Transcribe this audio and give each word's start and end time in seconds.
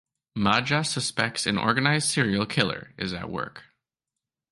Maja 0.35 0.83
suspects 0.83 1.45
an 1.45 1.59
organized 1.59 2.09
serial 2.09 2.47
killer 2.47 2.95
is 2.97 3.13
at 3.13 3.29
work. 3.29 3.65